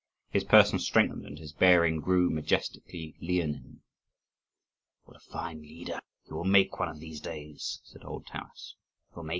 His 0.31 0.43
person 0.43 0.79
strengthened, 0.79 1.27
and 1.27 1.37
his 1.37 1.53
bearing 1.53 1.99
grew 1.99 2.31
majestically 2.31 3.13
leonine. 3.21 3.81
"What 5.03 5.17
a 5.17 5.31
fine 5.31 5.61
leader 5.61 5.99
he 6.23 6.33
will 6.33 6.43
make 6.43 6.79
one 6.79 6.89
of 6.89 6.99
these 6.99 7.19
days!" 7.21 7.81
said 7.83 8.03
old 8.03 8.25
Taras. 8.25 8.75